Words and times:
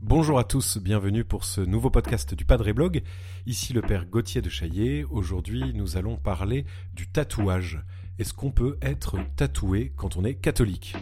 Bonjour 0.00 0.38
à 0.38 0.44
tous, 0.44 0.78
bienvenue 0.78 1.24
pour 1.24 1.44
ce 1.44 1.60
nouveau 1.62 1.88
podcast 1.88 2.34
du 2.34 2.44
Padre 2.44 2.70
Blog. 2.72 3.02
Ici 3.46 3.72
le 3.72 3.80
père 3.80 4.04
Gauthier 4.04 4.42
de 4.42 4.50
Chaillet. 4.50 5.04
Aujourd'hui, 5.10 5.72
nous 5.74 5.96
allons 5.96 6.16
parler 6.16 6.66
du 6.92 7.08
tatouage. 7.08 7.82
Est-ce 8.18 8.34
qu'on 8.34 8.50
peut 8.50 8.76
être 8.82 9.18
tatoué 9.36 9.92
quand 9.96 10.16
on 10.16 10.24
est 10.24 10.34
catholique? 10.34 10.94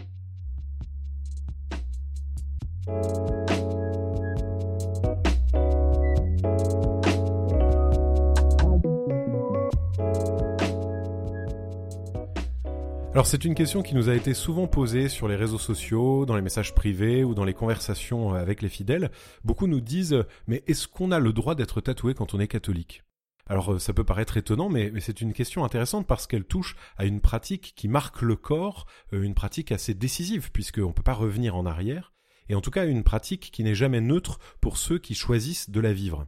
Alors 13.13 13.27
c'est 13.27 13.43
une 13.43 13.55
question 13.55 13.83
qui 13.83 13.93
nous 13.93 14.07
a 14.07 14.15
été 14.15 14.33
souvent 14.33 14.67
posée 14.67 15.09
sur 15.09 15.27
les 15.27 15.35
réseaux 15.35 15.57
sociaux, 15.57 16.25
dans 16.25 16.37
les 16.37 16.41
messages 16.41 16.73
privés 16.73 17.25
ou 17.25 17.33
dans 17.33 17.43
les 17.43 17.53
conversations 17.53 18.33
avec 18.33 18.61
les 18.61 18.69
fidèles. 18.69 19.11
Beaucoup 19.43 19.67
nous 19.67 19.81
disent 19.81 20.23
mais 20.47 20.63
est-ce 20.67 20.87
qu'on 20.87 21.11
a 21.11 21.19
le 21.19 21.33
droit 21.33 21.53
d'être 21.53 21.81
tatoué 21.81 22.13
quand 22.13 22.33
on 22.33 22.39
est 22.39 22.47
catholique? 22.47 23.03
Alors 23.47 23.73
euh, 23.73 23.79
ça 23.79 23.91
peut 23.91 24.05
paraître 24.05 24.37
étonnant, 24.37 24.69
mais, 24.69 24.93
c'est 25.01 25.19
une 25.19 25.33
question 25.33 25.65
intéressante 25.65 26.07
parce 26.07 26.25
qu'elle 26.25 26.45
touche 26.45 26.77
à 26.95 27.03
une 27.03 27.19
pratique 27.19 27.73
qui 27.75 27.89
marque 27.89 28.21
le 28.21 28.37
corps, 28.37 28.87
euh, 29.11 29.23
une 29.23 29.33
pratique 29.33 29.73
assez 29.73 29.93
décisive 29.93 30.49
puisqu'on 30.53 30.87
ne 30.87 30.93
peut 30.93 31.03
pas 31.03 31.13
revenir 31.13 31.57
en 31.57 31.65
arrière, 31.65 32.13
et 32.47 32.55
en 32.55 32.61
tout 32.61 32.71
cas 32.71 32.85
une 32.85 33.03
pratique 33.03 33.51
qui 33.51 33.65
n'est 33.65 33.75
jamais 33.75 33.99
neutre 33.99 34.39
pour 34.61 34.77
ceux 34.77 34.99
qui 34.99 35.15
choisissent 35.15 35.69
de 35.69 35.81
la 35.81 35.91
vivre. 35.91 36.27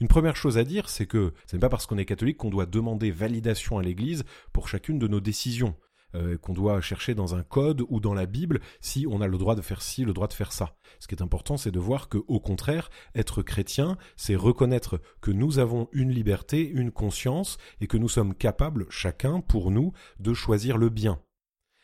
Une 0.00 0.08
première 0.08 0.36
chose 0.36 0.56
à 0.56 0.64
dire, 0.64 0.88
c'est 0.88 1.06
que 1.06 1.34
ce 1.46 1.56
n'est 1.56 1.60
pas 1.60 1.68
parce 1.68 1.84
qu'on 1.84 1.98
est 1.98 2.06
catholique 2.06 2.38
qu'on 2.38 2.50
doit 2.50 2.66
demander 2.66 3.10
validation 3.10 3.76
à 3.76 3.82
l'Église 3.82 4.24
pour 4.54 4.68
chacune 4.68 4.98
de 4.98 5.08
nos 5.08 5.20
décisions. 5.20 5.76
Euh, 6.14 6.38
qu'on 6.38 6.52
doit 6.52 6.80
chercher 6.80 7.14
dans 7.14 7.34
un 7.34 7.42
code 7.42 7.82
ou 7.88 7.98
dans 7.98 8.14
la 8.14 8.26
Bible 8.26 8.60
si 8.80 9.06
on 9.10 9.20
a 9.20 9.26
le 9.26 9.38
droit 9.38 9.56
de 9.56 9.60
faire 9.60 9.82
ci, 9.82 10.04
le 10.04 10.12
droit 10.12 10.28
de 10.28 10.32
faire 10.32 10.52
ça. 10.52 10.76
Ce 11.00 11.08
qui 11.08 11.16
est 11.16 11.22
important, 11.22 11.56
c'est 11.56 11.72
de 11.72 11.80
voir 11.80 12.08
que, 12.08 12.18
au 12.28 12.38
contraire, 12.38 12.90
être 13.16 13.42
chrétien, 13.42 13.98
c'est 14.16 14.36
reconnaître 14.36 15.00
que 15.20 15.32
nous 15.32 15.58
avons 15.58 15.88
une 15.92 16.12
liberté, 16.12 16.66
une 16.66 16.92
conscience, 16.92 17.58
et 17.80 17.88
que 17.88 17.96
nous 17.96 18.08
sommes 18.08 18.34
capables, 18.34 18.86
chacun, 18.88 19.40
pour 19.40 19.72
nous, 19.72 19.92
de 20.20 20.32
choisir 20.32 20.78
le 20.78 20.90
bien. 20.90 21.20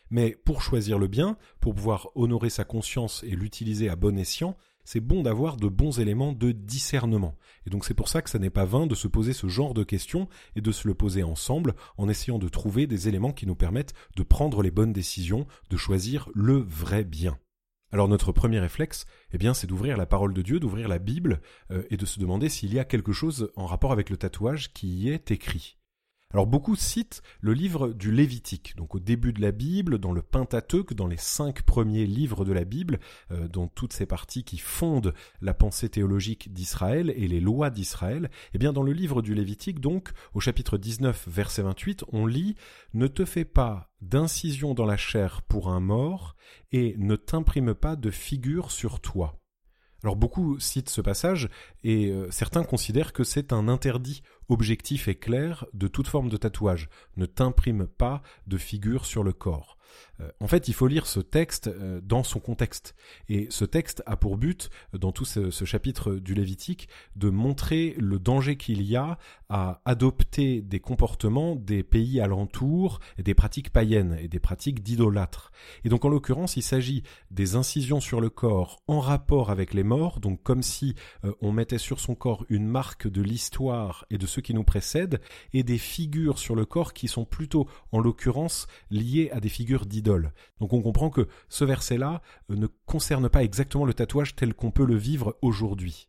Mais 0.09 0.37
pour 0.45 0.63
choisir 0.63 0.99
le 0.99 1.09
bien, 1.09 1.37
pour 1.61 1.75
pouvoir 1.75 2.09
honorer 2.15 2.51
sa 2.51 2.65
conscience 2.65 3.25
et 3.25 3.31
l'utiliser 3.31 3.89
à 3.89 3.97
bon 3.97 4.17
escient, 4.17 4.57
c'est 4.85 5.01
bon 5.01 5.23
d'avoir 5.23 5.57
de 5.57 5.69
bons 5.69 6.01
éléments 6.01 6.33
de 6.33 6.53
discernement. 6.53 7.37
Et 7.67 7.71
donc 7.71 7.85
c'est 7.85 7.95
pour 7.95 8.09
ça 8.09 8.23
que 8.23 8.31
ça 8.31 8.39
n'est 8.39 8.51
pas 8.51 8.65
vain 8.65 8.87
de 8.87 8.95
se 8.95 9.09
poser 9.09 9.33
ce 9.33 9.49
genre 9.49 9.75
de 9.75 9.85
questions 9.85 10.29
et 10.57 10.61
de 10.61 10.73
se 10.73 10.89
le 10.89 10.95
poser 10.95 11.23
ensemble 11.23 11.75
en 11.97 12.09
essayant 12.09 12.39
de 12.39 12.49
trouver 12.49 12.87
des 12.87 13.09
éléments 13.09 13.33
qui 13.33 13.47
nous 13.47 13.55
permettent 13.55 13.95
de 14.17 14.23
prendre 14.23 14.63
les 14.63 14.71
bonnes 14.71 14.93
décisions, 14.93 15.47
de 15.71 15.77
choisir 15.77 16.29
le 16.35 16.57
vrai 16.57 17.05
bien. 17.05 17.39
Alors 17.93 18.09
notre 18.09 18.33
premier 18.33 18.59
réflexe, 18.59 19.05
eh 19.33 19.39
bien, 19.39 19.53
c'est 19.53 19.67
d'ouvrir 19.67 19.99
la 19.99 20.07
parole 20.07 20.33
de 20.33 20.41
Dieu, 20.41 20.59
d'ouvrir 20.59 20.89
la 20.89 20.99
Bible 20.99 21.43
euh, 21.71 21.83
et 21.91 21.99
de 21.99 22.07
se 22.07 22.19
demander 22.19 22.49
s'il 22.49 22.73
y 22.73 22.79
a 22.79 22.87
quelque 22.87 23.13
chose 23.13 23.53
en 23.55 23.67
rapport 23.67 23.93
avec 23.93 24.09
le 24.09 24.17
tatouage 24.17 24.73
qui 24.73 24.89
y 24.89 25.09
est 25.11 25.31
écrit. 25.31 25.77
Alors 26.33 26.47
beaucoup 26.47 26.77
citent 26.77 27.23
le 27.43 27.53
livre 27.53 27.89
du 27.89 28.11
Lévitique, 28.11 28.75
donc 28.77 28.95
au 28.95 28.99
début 28.99 29.35
de 29.35 29.43
la 29.43 29.53
Bible, 29.53 29.99
dans 29.99 30.13
le 30.13 30.23
Pentateuque, 30.23 30.95
dans 30.95 31.07
les 31.07 31.19
cinq 31.19 31.61
premiers 31.61 32.07
livres 32.07 32.47
de 32.47 32.53
la 32.53 32.65
Bible, 32.65 33.01
euh, 33.33 33.49
dont 33.49 33.69
toutes 33.69 33.93
ces 33.93 34.07
parties 34.07 34.43
qui 34.43 34.57
fondent 34.57 35.13
la 35.43 35.53
pensée 35.53 35.91
théologique 35.91 36.51
d'Israël 36.51 37.13
et 37.17 37.29
les 37.29 37.41
lois 37.41 37.69
d'Israël. 37.69 38.31
Eh 38.55 38.59
bien 38.59 38.73
dans 38.73 38.83
le 38.83 38.93
livre 38.93 39.21
du 39.21 39.35
Lévitique, 39.35 39.79
donc, 39.79 40.11
au 40.33 40.41
chapitre 40.41 40.79
19, 40.79 41.29
verset 41.29 41.63
28, 41.63 42.05
on 42.13 42.25
lit 42.25 42.57
Ne 42.95 43.09
te 43.09 43.27
fais 43.27 43.45
pas 43.45 43.91
d'incision 44.01 44.73
dans 44.73 44.87
la 44.87 44.97
chair 44.97 45.43
pour 45.43 45.69
un 45.69 45.81
mort, 45.81 46.35
et 46.73 46.95
ne 46.97 47.17
t'imprime 47.17 47.75
pas 47.75 47.95
de 47.95 48.11
figure 48.11 48.71
sur 48.71 49.01
toi. 49.01 49.39
Alors 50.03 50.17
beaucoup 50.17 50.59
citent 50.59 50.91
ce 50.91 51.01
passage 51.01 51.49
et 51.85 52.11
euh, 52.11 52.29
certains 52.31 52.65
considèrent 52.65 53.13
que 53.13 53.23
c'est 53.23 53.53
un 53.53 53.69
interdit 53.69 54.23
objectif 54.53 55.09
et 55.09 55.15
clair 55.15 55.67
de 55.75 55.89
toute 55.89 56.07
forme 56.07 56.29
de 56.29 56.37
tatouage. 56.37 56.89
Ne 57.17 57.27
t'imprime 57.27 57.87
pas 57.87 58.23
de 58.47 58.59
figure 58.59 59.07
sur 59.07 59.25
le 59.25 59.33
corps. 59.33 59.77
Euh, 60.21 60.31
en 60.41 60.47
fait, 60.47 60.69
il 60.69 60.75
faut 60.75 60.87
lire 60.87 61.07
ce 61.07 61.21
texte 61.21 61.69
euh, 61.69 62.01
dans 62.03 62.23
son 62.23 62.41
contexte. 62.41 62.95
Et 63.29 63.47
ce 63.51 63.65
texte 63.65 64.03
a 64.07 64.17
pour 64.17 64.37
but, 64.37 64.71
dans 64.93 65.13
tout 65.13 65.25
ce, 65.25 65.51
chapitre 65.65 66.15
du 66.15 66.35
Lévitique, 66.35 66.89
de 67.17 67.31
montrer 67.31 67.95
le 67.99 68.19
danger 68.19 68.57
qu'il 68.57 68.83
y 68.83 68.97
a 68.97 69.19
à 69.49 69.81
adopter 69.85 70.63
des 70.63 70.81
comportements 70.81 71.57
des 71.57 71.83
pays 71.83 72.21
alentours, 72.21 73.01
des 73.19 73.35
pratiques 73.35 73.71
païennes 73.71 74.17
et 74.21 74.29
des 74.29 74.41
pratiques 74.41 74.83
d'idolâtres. 74.83 75.53
Et 75.85 75.89
donc, 75.89 76.05
en 76.05 76.09
l'occurrence, 76.09 76.57
il 76.57 76.63
s'agit 76.63 77.03
des 77.31 77.55
incisions 77.55 78.01
sur 78.01 78.21
le 78.21 78.31
corps 78.31 78.83
en 78.87 79.01
rapport 79.01 79.51
avec 79.51 79.75
les 79.75 79.83
morts, 79.83 80.21
donc 80.21 80.43
comme 80.43 80.63
si 80.63 80.95
euh, 81.25 81.33
on 81.41 81.53
mettait 81.53 81.79
sur 81.79 82.01
son 82.01 82.15
corps 82.15 82.45
une 82.49 82.67
marque 82.67 83.09
de 83.09 83.23
l'histoire 83.23 84.05
et 84.11 84.19
de 84.19 84.27
qui 84.43 84.55
nous 84.55 84.65
précèdent, 84.65 85.21
et 85.53 85.63
des 85.63 85.79
figures 85.79 86.39
sur 86.39 86.55
le 86.55 86.67
corps 86.67 86.93
qui 86.93 87.09
sont 87.09 87.25
plutôt, 87.25 87.69
en 87.91 88.01
l'occurrence, 88.01 88.67
liées 88.91 89.31
à 89.33 89.41
des 89.41 89.49
figures 89.49 89.87
d'idolâtres 89.87 90.03
donc 90.61 90.73
on 90.73 90.83
comprend 90.83 91.11
que 91.11 91.29
ce 91.49 91.65
verset-là 91.65 92.23
euh, 92.51 92.57
ne 92.57 92.67
concerne 92.87 93.29
pas 93.29 93.43
exactement 93.43 93.85
le 93.85 93.95
tatouage 93.95 94.35
tel 94.35 94.55
qu'on 94.55 94.71
peut 94.71 94.85
le 94.85 94.97
vivre 94.97 95.37
aujourd'hui. 95.43 96.09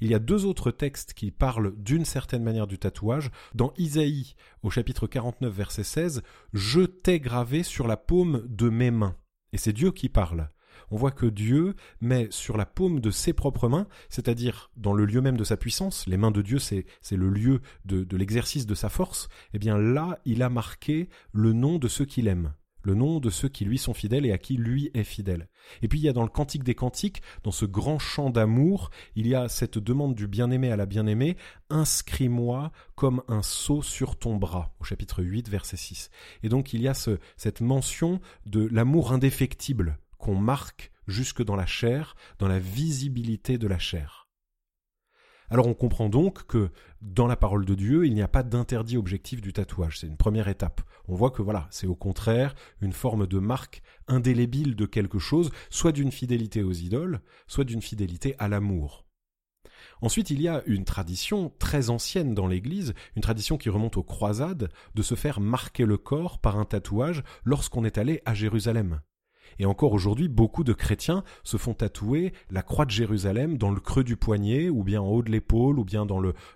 Il 0.00 0.10
y 0.10 0.14
a 0.14 0.18
deux 0.18 0.44
autres 0.44 0.70
textes 0.70 1.14
qui 1.14 1.30
parlent 1.30 1.74
d'une 1.76 2.04
certaine 2.04 2.42
manière 2.42 2.66
du 2.66 2.78
tatouage. 2.78 3.30
Dans 3.54 3.72
Isaïe, 3.78 4.34
au 4.62 4.68
chapitre 4.68 5.06
49, 5.06 5.52
verset 5.52 5.84
16, 5.84 6.22
Je 6.52 6.82
t'ai 6.82 7.18
gravé 7.18 7.62
sur 7.62 7.86
la 7.86 7.96
paume 7.96 8.44
de 8.46 8.68
mes 8.68 8.90
mains. 8.90 9.16
Et 9.52 9.58
c'est 9.58 9.72
Dieu 9.72 9.90
qui 9.90 10.10
parle. 10.10 10.50
On 10.90 10.96
voit 10.96 11.10
que 11.10 11.26
Dieu 11.26 11.74
met 12.00 12.28
sur 12.30 12.56
la 12.56 12.66
paume 12.66 13.00
de 13.00 13.10
ses 13.10 13.32
propres 13.32 13.68
mains, 13.68 13.86
c'est-à-dire 14.08 14.70
dans 14.76 14.92
le 14.92 15.04
lieu 15.04 15.20
même 15.20 15.36
de 15.36 15.44
sa 15.44 15.56
puissance, 15.56 16.06
les 16.06 16.16
mains 16.16 16.30
de 16.30 16.42
Dieu 16.42 16.58
c'est, 16.58 16.84
le 17.10 17.28
lieu 17.28 17.60
de, 17.84 18.16
l'exercice 18.16 18.66
de 18.66 18.74
sa 18.74 18.88
force, 18.88 19.28
et 19.52 19.56
eh 19.56 19.58
bien 19.58 19.78
là 19.78 20.18
il 20.24 20.42
a 20.42 20.50
marqué 20.50 21.08
le 21.32 21.52
nom 21.52 21.78
de 21.78 21.88
ceux 21.88 22.04
qu'il 22.04 22.28
aime 22.28 22.52
le 22.82 22.94
nom 22.94 23.20
de 23.20 23.30
ceux 23.30 23.48
qui 23.48 23.64
lui 23.64 23.78
sont 23.78 23.94
fidèles 23.94 24.26
et 24.26 24.32
à 24.32 24.38
qui 24.38 24.56
lui 24.56 24.90
est 24.94 25.04
fidèle. 25.04 25.48
Et 25.82 25.88
puis 25.88 25.98
il 25.98 26.02
y 26.02 26.08
a 26.08 26.12
dans 26.12 26.22
le 26.22 26.28
Cantique 26.28 26.64
des 26.64 26.74
Cantiques, 26.74 27.22
dans 27.42 27.50
ce 27.50 27.64
grand 27.64 27.98
chant 27.98 28.30
d'amour, 28.30 28.90
il 29.16 29.26
y 29.26 29.34
a 29.34 29.48
cette 29.48 29.78
demande 29.78 30.14
du 30.14 30.26
bien-aimé 30.26 30.70
à 30.70 30.76
la 30.76 30.86
bien-aimée, 30.86 31.36
inscris-moi 31.68 32.72
comme 32.94 33.22
un 33.28 33.42
sceau 33.42 33.82
sur 33.82 34.16
ton 34.18 34.36
bras, 34.36 34.74
au 34.80 34.84
chapitre 34.84 35.22
8, 35.22 35.48
verset 35.48 35.76
6. 35.76 36.10
Et 36.42 36.48
donc 36.48 36.72
il 36.72 36.82
y 36.82 36.88
a 36.88 36.94
cette 36.94 37.60
mention 37.60 38.20
de 38.46 38.68
l'amour 38.70 39.12
indéfectible 39.12 39.98
qu'on 40.20 40.36
marque 40.36 40.92
jusque 41.06 41.42
dans 41.42 41.56
la 41.56 41.66
chair, 41.66 42.14
dans 42.38 42.48
la 42.48 42.58
visibilité 42.58 43.58
de 43.58 43.66
la 43.66 43.78
chair. 43.78 44.28
Alors 45.52 45.66
on 45.66 45.74
comprend 45.74 46.08
donc 46.08 46.46
que 46.46 46.70
dans 47.02 47.26
la 47.26 47.34
parole 47.34 47.64
de 47.64 47.74
Dieu, 47.74 48.06
il 48.06 48.14
n'y 48.14 48.22
a 48.22 48.28
pas 48.28 48.44
d'interdit 48.44 48.96
objectif 48.96 49.40
du 49.40 49.52
tatouage. 49.52 49.98
C'est 49.98 50.06
une 50.06 50.16
première 50.16 50.46
étape. 50.46 50.80
On 51.08 51.16
voit 51.16 51.32
que 51.32 51.42
voilà, 51.42 51.66
c'est 51.70 51.88
au 51.88 51.96
contraire 51.96 52.54
une 52.80 52.92
forme 52.92 53.26
de 53.26 53.40
marque 53.40 53.82
indélébile 54.06 54.76
de 54.76 54.86
quelque 54.86 55.18
chose, 55.18 55.50
soit 55.68 55.90
d'une 55.90 56.12
fidélité 56.12 56.62
aux 56.62 56.72
idoles, 56.72 57.20
soit 57.48 57.64
d'une 57.64 57.82
fidélité 57.82 58.36
à 58.38 58.46
l'amour. 58.46 59.06
Ensuite, 60.02 60.30
il 60.30 60.40
y 60.40 60.46
a 60.46 60.62
une 60.66 60.84
tradition 60.84 61.52
très 61.58 61.90
ancienne 61.90 62.32
dans 62.32 62.46
l'Église, 62.46 62.94
une 63.16 63.22
tradition 63.22 63.58
qui 63.58 63.70
remonte 63.70 63.96
aux 63.96 64.04
croisades, 64.04 64.70
de 64.94 65.02
se 65.02 65.16
faire 65.16 65.40
marquer 65.40 65.84
le 65.84 65.98
corps 65.98 66.38
par 66.38 66.58
un 66.58 66.64
tatouage 66.64 67.24
lorsqu'on 67.44 67.84
est 67.84 67.98
allé 67.98 68.22
à 68.24 68.34
Jérusalem. 68.34 69.00
Et 69.58 69.66
encore 69.66 69.92
aujourd'hui, 69.92 70.28
beaucoup 70.28 70.64
de 70.64 70.72
chrétiens 70.72 71.24
se 71.44 71.56
font 71.56 71.74
tatouer 71.74 72.32
la 72.50 72.62
croix 72.62 72.84
de 72.84 72.90
Jérusalem 72.90 73.58
dans 73.58 73.70
le 73.70 73.80
creux 73.80 74.04
du 74.04 74.16
poignet, 74.16 74.68
ou 74.68 74.84
bien 74.84 75.00
en 75.00 75.08
haut 75.08 75.22
de 75.22 75.30
l'épaule, 75.30 75.78
ou 75.78 75.84
bien 75.84 76.06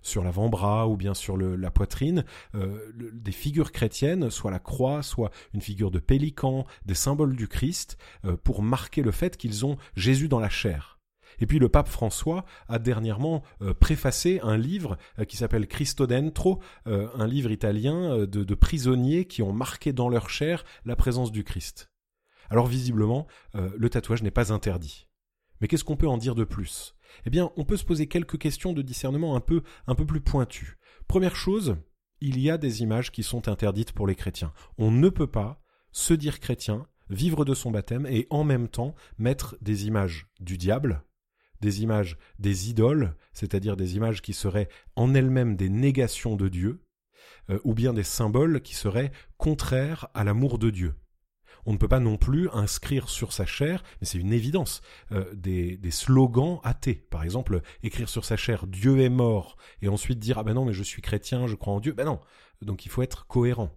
sur 0.03 0.23
l'avant-bras, 0.23 0.89
ou 0.89 0.97
bien 0.97 1.15
sur 1.15 1.37
la 1.37 1.71
poitrine, 1.71 2.25
euh, 2.55 2.93
des 3.13 3.33
figures 3.33 3.73
chrétiennes, 3.73 4.31
soit 4.31 4.51
la 4.51 4.59
croix, 4.59 5.03
soit 5.03 5.31
une 5.53 5.61
figure 5.61 5.91
de 5.91 5.99
pélican, 5.99 6.65
des 6.87 6.95
symboles 6.95 7.37
du 7.37 7.49
Christ, 7.49 7.99
euh, 8.25 8.37
pour 8.37 8.63
marquer 8.63 9.03
le 9.03 9.11
fait 9.11 9.37
qu'ils 9.37 9.67
ont 9.67 9.77
Jésus 9.97 10.29
dans 10.29 10.41
la 10.41 10.49
chair. 10.49 10.99
Et 11.41 11.47
puis 11.47 11.59
le 11.59 11.69
pape 11.69 11.89
François 11.89 12.45
a 12.69 12.79
dernièrement 12.79 13.43
euh, 13.61 13.75
préfacé 13.75 14.39
un 14.45 14.57
livre 14.57 14.97
qui 15.27 15.37
s'appelle 15.37 15.67
Cristo 15.67 16.07
Dentro, 16.07 16.61
un 16.87 17.27
livre 17.27 17.51
italien 17.51 18.25
de 18.27 18.55
prisonniers 18.55 19.25
qui 19.25 19.43
ont 19.43 19.53
marqué 19.53 19.93
dans 19.93 20.09
leur 20.09 20.31
chair 20.31 20.65
la 20.85 20.95
présence 20.95 21.33
du 21.33 21.43
Christ. 21.43 21.91
Alors 22.51 22.67
visiblement, 22.67 23.27
euh, 23.55 23.71
le 23.77 23.91
tatouage 23.91 24.23
n'est 24.23 24.31
pas 24.31 24.53
interdit. 24.53 25.07
Mais 25.61 25.69
qu'est-ce 25.69 25.85
qu'on 25.85 25.97
peut 25.97 26.09
en 26.09 26.19
dire 26.19 26.35
de 26.35 26.45
plus? 26.45 26.95
Eh 27.27 27.31
bien, 27.31 27.51
on 27.57 27.65
peut 27.65 27.77
se 27.77 27.85
poser 27.85 28.07
quelques 28.07 28.39
questions 28.39 28.73
de 28.73 28.83
discernement 28.83 29.37
un 29.37 29.41
peu, 29.41 29.63
un 29.87 29.95
peu 29.95 30.05
plus 30.05 30.21
pointues. 30.21 30.79
Première 31.07 31.37
chose, 31.37 31.77
il 32.21 32.41
y 32.41 32.51
a 32.51 32.59
des 32.59 32.83
images 32.83 33.13
qui 33.13 33.23
sont 33.23 33.49
interdites 33.49 33.93
pour 33.93 34.07
les 34.07 34.15
chrétiens. 34.15 34.53
On 34.79 34.91
ne 34.91 35.09
peut 35.09 35.27
pas 35.27 35.63
se 35.93 36.15
dire 36.15 36.41
chrétien, 36.41 36.87
vivre 37.11 37.45
de 37.45 37.55
son 37.55 37.71
baptême 37.71 38.07
et 38.07 38.27
en 38.31 38.45
même 38.45 38.69
temps 38.69 38.95
mettre 39.19 39.57
des 39.61 39.87
images 39.87 40.27
du 40.41 40.59
diable, 40.59 41.05
des 41.61 41.83
images 41.83 42.19
des 42.39 42.71
idoles, 42.71 43.15
c'est-à-dire 43.33 43.77
des 43.77 43.97
images 43.97 44.23
qui 44.23 44.33
seraient 44.33 44.69
en 44.97 45.15
elles-mêmes 45.15 45.57
des 45.57 45.69
négations 45.69 46.37
de 46.37 46.49
Dieu, 46.49 46.85
euh, 47.51 47.59
ou 47.65 47.75
bien 47.75 47.93
des 47.93 48.03
symboles 48.03 48.61
qui 48.63 48.75
seraient 48.75 49.13
contraires 49.37 50.09
à 50.15 50.25
l'amour 50.25 50.59
de 50.59 50.71
Dieu. 50.71 50.95
On 51.67 51.73
ne 51.73 51.79
peut 51.79 51.89
pas 51.89 52.01
non 52.01 52.17
plus 52.17 52.49
inscrire 52.53 53.09
sur 53.09 53.33
sa 53.33 53.47
chair, 53.47 53.83
mais 54.01 54.07
c'est 54.07 54.19
une 54.19 54.33
évidence, 54.33 54.83
euh, 55.13 55.25
des, 55.35 55.77
des, 55.77 55.91
slogans 55.91 56.61
athées. 56.63 57.07
Par 57.11 57.23
exemple, 57.23 57.63
écrire 57.83 58.09
sur 58.09 58.25
sa 58.25 58.37
chair 58.37 58.67
Dieu 58.67 59.01
est 59.01 59.09
mort, 59.09 59.57
et 59.83 59.89
ensuite 59.89 60.19
dire 60.19 60.39
ah 60.39 60.45
ben 60.45 60.55
non 60.55 60.65
mais 60.65 60.73
je 60.73 60.83
suis 60.83 61.03
chrétien, 61.03 61.47
je 61.47 61.55
crois 61.55 61.75
en 61.75 61.81
Dieu. 61.81 61.93
Ben 61.93 62.05
non. 62.05 62.21
Donc 62.63 62.87
il 62.87 62.91
faut 62.91 63.03
être 63.03 63.27
cohérent. 63.27 63.71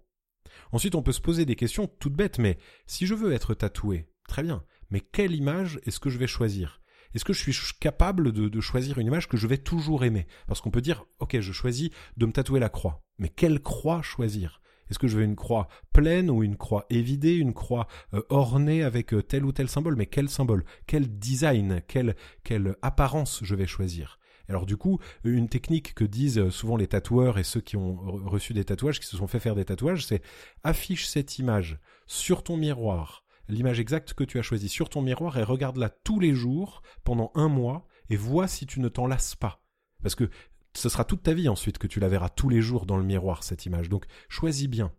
Ensuite, 0.71 0.95
on 0.95 1.03
peut 1.03 1.12
se 1.12 1.21
poser 1.21 1.45
des 1.45 1.56
questions 1.56 1.88
toutes 2.00 2.15
bêtes, 2.15 2.39
mais 2.39 2.57
si 2.85 3.06
je 3.06 3.13
veux 3.13 3.33
être 3.33 3.53
tatoué, 3.53 4.09
très 4.27 4.44
bien, 4.44 4.63
mais 4.89 5.01
quelle 5.01 5.35
image 5.35 5.80
est-ce 5.85 6.00
que 6.00 6.09
je 6.09 6.18
vais 6.18 6.27
choisir? 6.27 6.81
Est-ce 7.13 7.25
que 7.25 7.33
je 7.33 7.51
suis 7.51 7.73
capable 7.80 8.31
de, 8.31 8.62
choisir 8.62 9.00
une 9.00 9.07
image 9.07 9.27
que 9.27 9.38
je 9.38 9.47
vais 9.47 9.57
toujours 9.57 10.03
aimer? 10.03 10.27
Parce 10.45 10.62
qu'on 10.62 10.71
peut 10.71 10.81
dire, 10.81 11.06
ok, 11.19 11.39
je 11.39 11.51
choisis 11.51 11.89
de 12.18 12.25
me 12.25 12.31
tatouer 12.31 12.59
la 12.59 12.69
croix. 12.69 13.03
Mais 13.18 13.30
quelle 13.30 13.62
croix 13.62 14.01
choisir? 14.01 14.62
Est-ce 14.89 14.99
que 14.99 15.07
je 15.07 15.17
veux 15.17 15.23
une 15.23 15.35
croix 15.35 15.67
pleine 15.93 16.29
ou 16.29 16.43
une 16.43 16.57
croix 16.57 16.85
évidée, 16.89 17.35
une 17.35 17.53
croix 17.53 17.87
euh, 18.13 18.21
ornée 18.29 18.83
avec 18.83 19.13
euh, 19.13 19.21
tel 19.21 19.45
ou 19.45 19.51
tel 19.51 19.67
symbole? 19.69 19.95
Mais 19.95 20.05
quel 20.05 20.29
symbole? 20.29 20.63
Quel 20.85 21.19
design? 21.19 21.81
Quelle, 21.87 22.15
quelle 22.43 22.75
apparence 22.81 23.41
je 23.43 23.55
vais 23.55 23.67
choisir? 23.67 24.19
Alors 24.49 24.65
du 24.65 24.77
coup, 24.77 24.99
une 25.23 25.49
technique 25.49 25.93
que 25.93 26.05
disent 26.05 26.49
souvent 26.49 26.77
les 26.77 26.87
tatoueurs 26.87 27.37
et 27.37 27.43
ceux 27.43 27.59
qui 27.59 27.75
ont 27.75 27.97
reçu 28.25 28.53
des 28.53 28.63
tatouages, 28.63 28.99
qui 28.99 29.05
se 29.05 29.17
sont 29.17 29.27
fait 29.27 29.41
faire 29.41 29.55
des 29.55 29.65
tatouages, 29.65 30.05
c'est 30.05 30.21
affiche 30.63 31.07
cette 31.07 31.37
image 31.37 31.79
sur 32.05 32.43
ton 32.43 32.55
miroir. 32.55 33.25
L'image 33.49 33.79
exacte 33.79 34.13
que 34.13 34.23
tu 34.23 34.39
as 34.39 34.41
choisie 34.41 34.69
sur 34.69 34.89
ton 34.89 35.01
miroir 35.01 35.37
et 35.37 35.43
regarde-la 35.43 35.89
tous 35.89 36.19
les 36.19 36.33
jours 36.33 36.81
pendant 37.03 37.31
un 37.35 37.47
mois 37.47 37.87
et 38.09 38.15
vois 38.15 38.47
si 38.47 38.65
tu 38.65 38.79
ne 38.79 38.89
t'en 38.89 39.07
lasses 39.07 39.35
pas. 39.35 39.63
Parce 40.01 40.15
que 40.15 40.29
ce 40.77 40.89
sera 40.89 41.03
toute 41.03 41.24
ta 41.24 41.33
vie 41.33 41.50
ensuite 41.50 41.79
que 41.79 41.88
tu 41.88 42.00
la 42.00 42.07
verras 42.07 42.29
tous 42.29 42.50
les 42.50 42.62
jours 42.62 42.85
dans 42.85 42.97
le 42.97 43.03
miroir, 43.03 43.44
cette 43.44 43.65
image. 43.65 43.89
Donc 43.89 44.06
choisis 44.29 44.68
bien. 44.68 44.91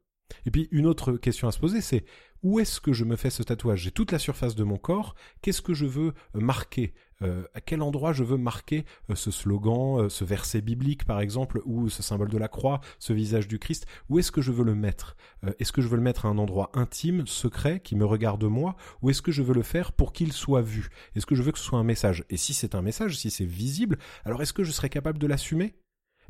Et 0.47 0.51
puis 0.51 0.69
une 0.71 0.87
autre 0.87 1.13
question 1.13 1.49
à 1.49 1.53
se 1.53 1.59
poser, 1.59 1.81
c'est 1.81 2.05
où 2.43 2.61
est-ce 2.61 2.81
que 2.81 2.93
je 2.93 3.05
me 3.05 3.17
fais 3.17 3.31
ce 3.31 3.43
tatouage? 3.43 3.83
J'ai 3.83 3.91
toute 3.91 4.13
la 4.13 4.19
surface 4.19 4.55
de 4.55 4.63
mon 4.65 4.77
corps, 4.77 5.15
qu'est-ce 5.43 5.63
que 5.63 5.75
je 5.75 5.87
veux 5.87 6.13
euh, 6.35 6.41
marquer? 6.41 6.95
Euh, 7.21 7.43
À 7.53 7.61
quel 7.61 7.83
endroit 7.83 8.13
je 8.13 8.23
veux 8.23 8.37
marquer 8.37 8.85
euh, 9.11 9.17
ce 9.17 9.33
slogan, 9.33 10.09
ce 10.09 10.25
verset 10.25 10.61
biblique 10.61 11.05
par 11.05 11.21
exemple, 11.21 11.61
ou 11.65 11.89
ce 11.89 12.03
symbole 12.03 12.31
de 12.31 12.39
la 12.39 12.47
croix, 12.47 12.81
ce 13.01 13.13
visage 13.13 13.49
du 13.49 13.59
Christ? 13.59 13.87
Où 14.09 14.21
est-ce 14.21 14.31
que 14.31 14.41
je 14.41 14.53
veux 14.53 14.65
le 14.65 14.77
mettre? 14.77 15.17
Est-ce 15.59 15.73
que 15.73 15.83
je 15.83 15.89
veux 15.89 15.97
le 15.97 16.03
mettre 16.03 16.27
à 16.27 16.29
un 16.29 16.39
endroit 16.39 16.71
intime, 16.75 17.27
secret, 17.27 17.81
qui 17.81 17.97
me 17.97 18.05
regarde 18.05 18.45
moi, 18.45 18.77
ou 19.03 19.11
est-ce 19.11 19.23
que 19.23 19.33
je 19.33 19.43
veux 19.43 19.55
le 19.55 19.63
faire 19.63 19.93
pour 19.93 20.13
qu'il 20.13 20.33
soit 20.33 20.63
vu? 20.63 20.91
Est-ce 21.17 21.27
que 21.27 21.35
je 21.35 21.43
veux 21.43 21.51
que 21.51 21.59
ce 21.59 21.65
soit 21.65 21.79
un 21.79 21.85
message? 21.85 22.25
Et 22.31 22.37
si 22.37 22.55
c'est 22.55 22.77
un 22.77 22.83
message, 22.83 23.19
si 23.19 23.31
c'est 23.31 23.45
visible, 23.45 23.99
alors 24.25 24.43
est-ce 24.43 24.53
que 24.53 24.63
je 24.65 24.71
serais 24.71 24.91
capable 24.91 25.19
de 25.19 25.27
l'assumer? 25.27 25.75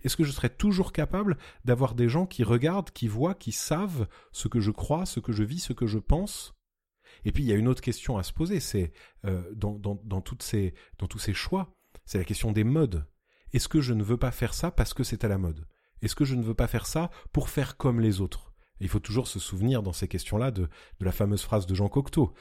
Est-ce 0.02 0.16
que 0.16 0.24
je 0.24 0.32
serais 0.32 0.50
toujours 0.50 0.92
capable 0.92 1.36
d'avoir 1.64 1.94
des 1.94 2.08
gens 2.08 2.26
qui 2.26 2.44
regardent, 2.44 2.90
qui 2.90 3.08
voient, 3.08 3.34
qui 3.34 3.52
savent 3.52 4.06
ce 4.32 4.48
que 4.48 4.60
je 4.60 4.70
crois, 4.70 5.06
ce 5.06 5.20
que 5.20 5.32
je 5.32 5.42
vis, 5.42 5.60
ce 5.60 5.72
que 5.72 5.86
je 5.86 5.98
pense? 5.98 6.54
Et 7.24 7.32
puis 7.32 7.42
il 7.42 7.46
y 7.46 7.52
a 7.52 7.56
une 7.56 7.68
autre 7.68 7.80
question 7.80 8.16
à 8.16 8.22
se 8.22 8.32
poser, 8.32 8.60
c'est 8.60 8.92
euh, 9.24 9.42
dans, 9.54 10.20
tous 10.20 10.38
ces 11.18 11.34
choix, 11.34 11.74
c'est 12.04 12.18
la 12.18 12.24
question 12.24 12.52
des 12.52 12.64
modes. 12.64 13.06
Est-ce 13.52 13.68
que 13.68 13.80
je 13.80 13.94
ne 13.94 14.02
veux 14.02 14.18
pas 14.18 14.30
faire 14.30 14.54
ça 14.54 14.70
parce 14.70 14.94
que 14.94 15.04
c'est 15.04 15.24
à 15.24 15.28
la 15.28 15.38
mode? 15.38 15.66
Est-ce 16.02 16.14
que 16.14 16.24
je 16.24 16.34
ne 16.34 16.42
veux 16.42 16.54
pas 16.54 16.68
faire 16.68 16.86
ça 16.86 17.10
pour 17.32 17.48
faire 17.48 17.76
comme 17.76 18.00
les 18.00 18.20
autres? 18.20 18.52
Il 18.80 18.88
faut 18.88 19.00
toujours 19.00 19.26
se 19.26 19.40
souvenir 19.40 19.82
dans 19.82 19.92
ces 19.92 20.06
questions-là 20.06 20.52
de, 20.52 20.68
de 21.00 21.04
la 21.04 21.10
fameuse 21.10 21.42
phrase 21.42 21.66
de 21.66 21.74
Jean 21.74 21.88
Cocteau. 21.88 22.32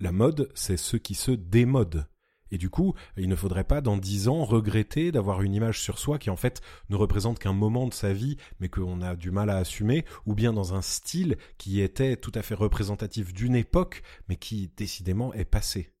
La 0.00 0.10
mode, 0.10 0.50
c'est 0.54 0.76
ce 0.76 0.96
qui 0.96 1.14
se 1.14 1.30
démode. 1.30 2.08
Et 2.54 2.56
du 2.56 2.70
coup, 2.70 2.94
il 3.16 3.28
ne 3.28 3.34
faudrait 3.34 3.64
pas 3.64 3.80
dans 3.80 3.96
dix 3.96 4.28
ans 4.28 4.44
regretter 4.44 5.10
d'avoir 5.10 5.42
une 5.42 5.54
image 5.54 5.80
sur 5.80 5.98
soi 5.98 6.20
qui 6.20 6.30
en 6.30 6.36
fait 6.36 6.60
ne 6.88 6.94
représente 6.94 7.40
qu'un 7.40 7.52
moment 7.52 7.88
de 7.88 7.92
sa 7.92 8.12
vie, 8.12 8.36
mais 8.60 8.68
qu'on 8.68 9.02
a 9.02 9.16
du 9.16 9.32
mal 9.32 9.50
à 9.50 9.56
assumer, 9.56 10.04
ou 10.24 10.36
bien 10.36 10.52
dans 10.52 10.72
un 10.72 10.80
style 10.80 11.36
qui 11.58 11.80
était 11.80 12.16
tout 12.16 12.30
à 12.32 12.42
fait 12.42 12.54
représentatif 12.54 13.34
d'une 13.34 13.56
époque, 13.56 14.04
mais 14.28 14.36
qui 14.36 14.70
décidément 14.76 15.34
est 15.34 15.44
passé. 15.44 15.96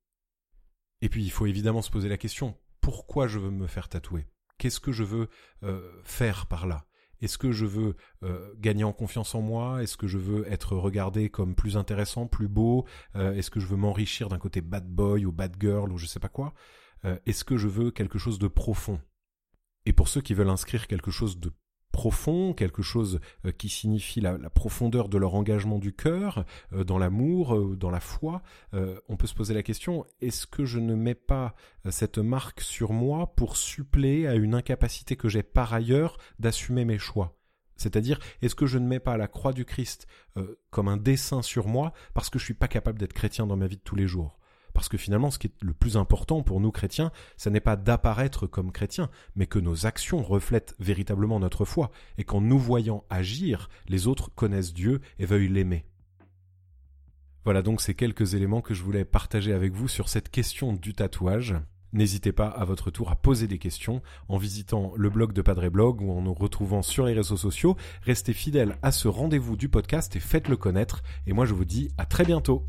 Et 1.02 1.08
puis 1.08 1.24
il 1.24 1.30
faut 1.32 1.46
évidemment 1.46 1.82
se 1.82 1.90
poser 1.90 2.08
la 2.08 2.18
question, 2.18 2.56
pourquoi 2.80 3.26
je 3.26 3.40
veux 3.40 3.50
me 3.50 3.66
faire 3.66 3.88
tatouer? 3.88 4.28
Qu'est-ce 4.56 4.78
que 4.78 4.92
je 4.92 5.02
veux 5.02 5.30
euh, 5.64 5.90
faire 6.04 6.46
par 6.46 6.68
là? 6.68 6.86
Est-ce 7.24 7.38
que 7.38 7.52
je 7.52 7.64
veux 7.64 7.96
euh, 8.22 8.52
gagner 8.58 8.84
en 8.84 8.92
confiance 8.92 9.34
en 9.34 9.40
moi? 9.40 9.82
Est-ce 9.82 9.96
que 9.96 10.06
je 10.06 10.18
veux 10.18 10.46
être 10.52 10.76
regardé 10.76 11.30
comme 11.30 11.54
plus 11.54 11.78
intéressant, 11.78 12.26
plus 12.26 12.48
beau? 12.48 12.84
Euh, 13.16 13.32
Est-ce 13.32 13.50
que 13.50 13.60
je 13.60 13.66
veux 13.66 13.76
m'enrichir 13.76 14.28
d'un 14.28 14.38
côté 14.38 14.60
bad 14.60 14.86
boy 14.86 15.24
ou 15.24 15.32
bad 15.32 15.56
girl 15.58 15.90
ou 15.90 15.96
je 15.96 16.04
sais 16.04 16.20
pas 16.20 16.28
quoi? 16.28 16.52
Euh, 17.06 17.18
Est-ce 17.24 17.42
que 17.42 17.56
je 17.56 17.66
veux 17.66 17.90
quelque 17.90 18.18
chose 18.18 18.38
de 18.38 18.46
profond? 18.46 19.00
Et 19.86 19.94
pour 19.94 20.08
ceux 20.08 20.20
qui 20.20 20.34
veulent 20.34 20.50
inscrire 20.50 20.86
quelque 20.86 21.10
chose 21.10 21.40
de 21.40 21.50
profond, 21.94 22.54
quelque 22.54 22.82
chose 22.82 23.20
euh, 23.46 23.52
qui 23.52 23.68
signifie 23.68 24.20
la, 24.20 24.36
profondeur 24.50 25.08
de 25.08 25.16
leur 25.16 25.36
engagement 25.36 25.78
du 25.78 25.92
cœur, 25.92 26.44
euh, 26.72 26.82
dans 26.82 26.98
l'amour, 26.98 27.54
euh, 27.54 27.76
dans 27.76 27.90
la 27.90 28.00
foi, 28.00 28.42
on 29.08 29.16
peut 29.16 29.28
se 29.28 29.34
poser 29.34 29.54
la 29.54 29.62
question, 29.62 30.04
est-ce 30.20 30.48
que 30.48 30.64
je 30.64 30.80
ne 30.80 30.96
mets 30.96 31.14
pas 31.14 31.54
cette 31.90 32.18
marque 32.18 32.60
sur 32.60 32.92
moi 32.92 33.32
pour 33.36 33.56
suppléer 33.56 34.26
à 34.26 34.34
une 34.34 34.54
incapacité 34.54 35.14
que 35.14 35.28
j'ai 35.28 35.44
par 35.44 35.72
ailleurs 35.72 36.18
d'assumer 36.40 36.84
mes 36.84 36.98
choix? 36.98 37.38
C'est-à-dire, 37.76 38.18
est-ce 38.42 38.56
que 38.56 38.66
je 38.66 38.78
ne 38.78 38.86
mets 38.86 38.98
pas 38.98 39.16
la 39.16 39.28
croix 39.28 39.52
du 39.52 39.64
Christ 39.64 40.08
comme 40.70 40.88
un 40.88 40.96
dessin 40.96 41.42
sur 41.42 41.68
moi 41.68 41.92
parce 42.14 42.30
que 42.30 42.40
je 42.40 42.44
suis 42.44 42.54
pas 42.54 42.68
capable 42.68 42.98
d'être 42.98 43.12
chrétien 43.12 43.46
dans 43.46 43.56
ma 43.56 43.68
vie 43.68 43.76
de 43.76 43.82
tous 43.82 43.96
les 43.96 44.08
jours? 44.08 44.38
Parce 44.74 44.88
que 44.88 44.98
finalement, 44.98 45.30
ce 45.30 45.38
qui 45.38 45.46
est 45.46 45.62
le 45.62 45.72
plus 45.72 45.96
important 45.96 46.42
pour 46.42 46.60
nous 46.60 46.72
chrétiens, 46.72 47.12
ce 47.38 47.48
n'est 47.48 47.60
pas 47.60 47.76
d'apparaître 47.76 48.46
comme 48.46 48.72
chrétiens, 48.72 49.08
mais 49.36 49.46
que 49.46 49.58
nos 49.58 49.86
actions 49.86 50.22
reflètent 50.22 50.74
véritablement 50.78 51.40
notre 51.40 51.64
foi, 51.64 51.90
et 52.18 52.24
qu'en 52.24 52.40
nous 52.40 52.58
voyant 52.58 53.04
agir, 53.08 53.70
les 53.88 54.06
autres 54.06 54.30
connaissent 54.34 54.74
Dieu 54.74 55.00
et 55.18 55.26
veuillent 55.26 55.48
l'aimer. 55.48 55.86
Voilà 57.44 57.62
donc 57.62 57.80
ces 57.80 57.94
quelques 57.94 58.34
éléments 58.34 58.62
que 58.62 58.74
je 58.74 58.82
voulais 58.82 59.04
partager 59.04 59.52
avec 59.52 59.72
vous 59.72 59.88
sur 59.88 60.08
cette 60.08 60.30
question 60.30 60.72
du 60.72 60.92
tatouage. 60.92 61.54
N'hésitez 61.92 62.32
pas 62.32 62.48
à 62.48 62.64
votre 62.64 62.90
tour 62.90 63.10
à 63.12 63.16
poser 63.16 63.46
des 63.46 63.58
questions 63.58 64.02
en 64.28 64.36
visitant 64.36 64.92
le 64.96 65.10
blog 65.10 65.32
de 65.32 65.42
Padre 65.42 65.68
Blog 65.68 66.00
ou 66.00 66.10
en 66.10 66.22
nous 66.22 66.34
retrouvant 66.34 66.82
sur 66.82 67.06
les 67.06 67.12
réseaux 67.12 67.36
sociaux. 67.36 67.76
Restez 68.02 68.32
fidèles 68.32 68.76
à 68.82 68.90
ce 68.90 69.06
rendez-vous 69.06 69.56
du 69.56 69.68
podcast 69.68 70.16
et 70.16 70.20
faites-le 70.20 70.56
connaître. 70.56 71.02
Et 71.28 71.32
moi 71.32 71.44
je 71.44 71.54
vous 71.54 71.64
dis 71.64 71.90
à 71.96 72.06
très 72.06 72.24
bientôt. 72.24 72.66